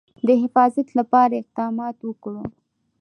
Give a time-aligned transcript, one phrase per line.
[0.27, 2.43] د حفاظت لپاره اقدامات وکړو.